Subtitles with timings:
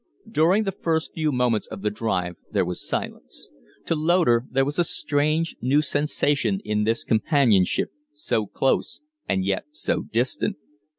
[0.27, 3.51] During the first few moments of the drive there was silence.
[3.85, 9.65] To Loder there was a strange, new sensation in this companionship, so close and yet
[9.73, 10.55] so distant.